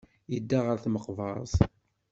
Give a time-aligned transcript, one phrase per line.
[0.33, 1.53] Yedda ɣer tmeqbert.